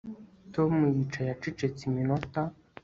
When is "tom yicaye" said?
0.53-1.29